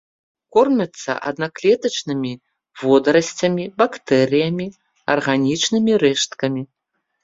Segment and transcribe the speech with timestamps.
[0.55, 2.33] Кормяцца аднаклетачнымі
[2.87, 4.67] водарасцямі, бактэрыямі,
[5.17, 6.61] арганічнымі рэшткамі.